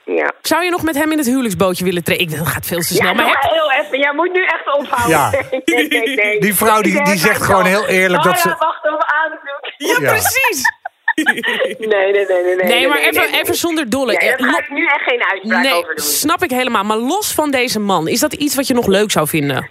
[0.05, 0.31] Ja.
[0.41, 2.23] Zou je nog met hem in het huwelijksbootje willen treden?
[2.31, 3.07] Ik, dat gaat veel te snel.
[3.07, 3.99] Ja, maar heb- heel even.
[3.99, 5.09] Jij moet nu echt ophouden.
[5.09, 5.29] Ja.
[5.65, 6.39] nee, nee, nee.
[6.39, 9.03] Die vrouw die- die zegt zeg gewoon heel eerlijk Oh dat ja, ze- wacht op
[9.07, 9.59] aanzoek.
[9.77, 10.11] Ja, Ja.
[10.11, 10.63] precies.
[11.15, 12.55] Nee, nee, nee, nee.
[12.55, 13.41] Nee, Nee, maar nee, even, nee, nee.
[13.41, 14.11] even zonder dolle.
[14.11, 16.05] Ja, daar Eh, ga ik nu echt geen uitspraak nee, over doen.
[16.05, 16.83] snap ik helemaal.
[16.83, 19.69] Maar los van deze man, is dat iets wat je nog leuk zou vinden?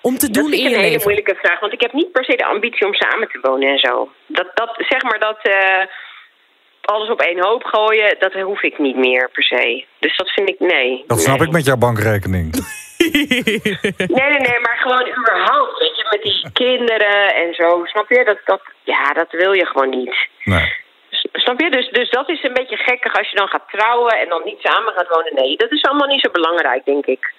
[0.00, 1.02] Om te Dat doen in ik je een hele leven?
[1.02, 1.60] moeilijke vraag.
[1.60, 4.12] Want ik heb niet per se de ambitie om samen te wonen en zo.
[4.26, 5.86] Dat, dat zeg maar dat eh,
[6.86, 9.84] alles op één hoop gooien, dat hoef ik niet meer per se.
[9.98, 11.04] Dus dat vind ik, nee.
[11.06, 11.46] Dat snap nee.
[11.46, 12.50] ik met jouw bankrekening.
[13.02, 17.84] Nee, nee, nee, maar gewoon überhaupt, weet je, met die kinderen en zo.
[17.84, 18.24] Snap je?
[18.24, 20.14] Dat, dat, ja, dat wil je gewoon niet.
[20.44, 20.72] Nee.
[21.32, 21.70] Snap je?
[21.70, 24.60] Dus, dus dat is een beetje gekkig als je dan gaat trouwen en dan niet
[24.60, 25.34] samen gaat wonen.
[25.34, 27.32] Nee, dat is allemaal niet zo belangrijk, denk ik.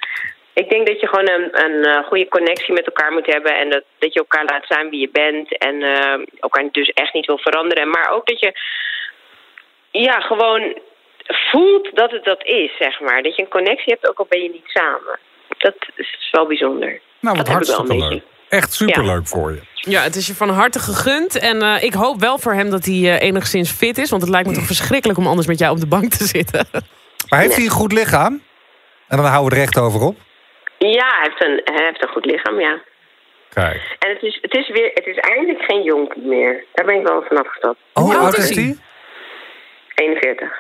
[0.54, 3.56] Ik denk dat je gewoon een, een eh, goede connectie met elkaar moet hebben.
[3.58, 5.58] En dat, dat je elkaar laat zijn wie je bent.
[5.58, 7.90] En eh, elkaar dus echt niet wil veranderen.
[7.90, 8.54] Maar ook dat je
[10.02, 10.78] ja, gewoon
[11.52, 13.22] voelt dat het dat is, zeg maar.
[13.22, 15.20] Dat je een connectie hebt, ook al ben je niet samen.
[15.58, 17.02] Dat is wel bijzonder.
[17.20, 18.24] Nou, wat Dat heb ik wel een hartstikke leuk.
[18.50, 19.62] Echt superleuk voor je.
[19.76, 21.40] Ja, het is je van harte gegund.
[21.40, 24.10] En eh, ik hoop wel voor hem dat hij eh, enigszins fit is.
[24.10, 26.66] Want het lijkt me toch verschrikkelijk om anders met jou op de bank te zitten.
[27.30, 28.42] Maar heeft hij een goed lichaam?
[29.08, 30.16] En dan houden we er recht over op.
[30.78, 32.82] Ja, hij heeft een, hij heeft een goed lichaam, ja.
[33.50, 33.96] Kijk.
[34.00, 36.66] En het is, het is, weer, het is eindelijk geen jonkie meer.
[36.74, 37.78] Daar ben ik wel van afgestapt.
[37.94, 38.78] Oh, hoe oud is hij?
[39.96, 40.06] Hij?
[40.06, 40.52] 41.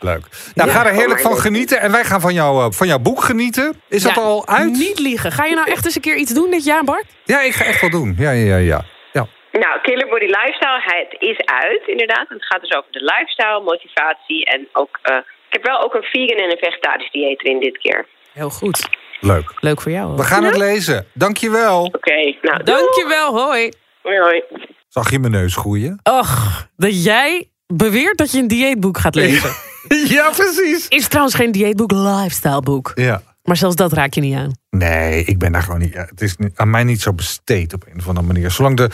[0.00, 0.24] Leuk.
[0.54, 0.74] Nou, Ja.
[0.74, 1.80] ga er heerlijk van genieten.
[1.80, 3.80] En wij gaan van, jou, eh, van jouw boek genieten.
[3.88, 4.70] Is dat al uit?
[4.72, 5.32] Niet liegen.
[5.32, 7.04] Ga je nou echt eens een keer iets doen dit jaar, Bart?
[7.24, 8.14] Ja, ik ga echt wel doen.
[8.18, 8.56] Ja, ja, ja.
[8.56, 8.84] ja.
[9.12, 9.26] ja.
[9.52, 12.28] Nou, Killer Body Lifestyle, hij, het is uit inderdaad.
[12.28, 14.98] Het gaat dus over de lifestyle, motivatie en ook...
[15.02, 18.06] eh, ik heb wel ook een vegan en een vegetarisch dieet erin dit keer.
[18.32, 18.88] Heel goed.
[19.20, 19.52] Leuk.
[19.60, 20.16] Leuk voor jou.
[20.16, 21.06] We gaan het lezen.
[21.14, 21.84] Dankjewel.
[21.84, 22.64] Oké, nou, doei.
[22.64, 23.72] Dankjewel, hoi.
[24.02, 24.42] Hoi, hoi.
[24.88, 26.00] Zag je mijn neus groeien?
[26.02, 29.50] Och, dat jij beweert dat je een dieetboek gaat lezen.
[30.16, 30.88] ja, precies.
[30.88, 32.92] Is trouwens geen dieetboek, lifestyle boek.
[32.94, 33.22] Ja.
[33.42, 34.52] Maar zelfs dat raak je niet aan.
[34.70, 35.94] Nee, ik ben daar gewoon niet.
[35.94, 38.50] Het is aan mij niet zo besteed op een of andere manier.
[38.50, 38.90] Zolang de,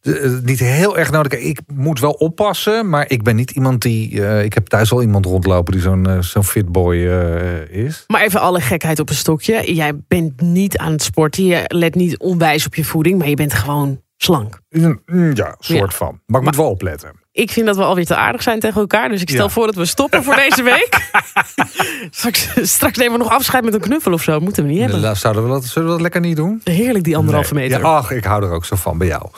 [0.00, 1.32] de niet heel erg nodig.
[1.40, 4.26] Ik moet wel oppassen, maar ik ben niet iemand die.
[4.26, 8.04] eh, ik heb thuis al iemand rondlopen die zo'n eh, zo'n fitboy eh, is.
[8.06, 9.74] Maar even alle gekheid op een stokje.
[9.74, 11.44] Jij bent niet aan het sporten.
[11.44, 13.18] Je let niet onwijs op je voeding.
[13.18, 14.60] Maar je bent gewoon slank.
[14.70, 15.00] Mm,
[15.34, 16.20] Ja, soort van.
[16.26, 17.22] Maar ik moet wel opletten.
[17.32, 19.08] Ik vind dat we alweer te aardig zijn tegen elkaar.
[19.08, 19.48] Dus ik stel Ja.
[19.50, 21.10] voor dat we stoppen voor deze week.
[22.10, 24.40] straks, straks nemen we nog afscheid met een knuffel of zo.
[24.40, 25.00] Moeten we niet hebben.
[25.00, 26.60] La- Zouden we dat, zullen we dat lekker niet doen?
[26.64, 27.62] Heerlijk die anderhalve Nee.
[27.68, 27.80] meter.
[27.80, 29.28] Ja, ach, ik hou er ook zo van bij jou.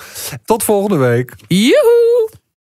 [0.45, 1.35] Tot volgende week.
[1.47, 2.31] Joehoe!